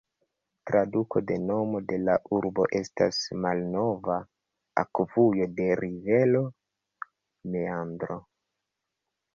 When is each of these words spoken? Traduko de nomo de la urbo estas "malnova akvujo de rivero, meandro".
Traduko 0.69 1.21
de 1.31 1.35
nomo 1.41 1.81
de 1.91 1.99
la 2.05 2.15
urbo 2.37 2.65
estas 2.81 3.19
"malnova 3.45 4.17
akvujo 4.85 5.29
de 5.61 5.69
rivero, 5.85 6.43
meandro". 7.55 8.21